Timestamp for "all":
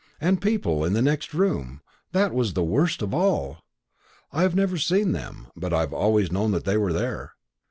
3.13-3.59